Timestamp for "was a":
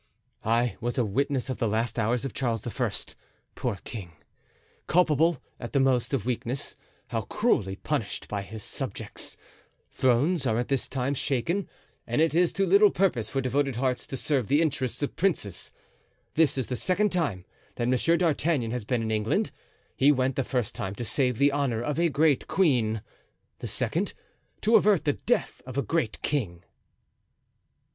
0.81-1.05